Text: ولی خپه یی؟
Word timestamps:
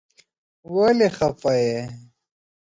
ولی 0.73 1.09
خپه 1.17 1.53
یی؟ 1.63 1.79